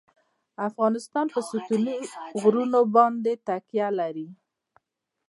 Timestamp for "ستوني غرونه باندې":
1.49-3.33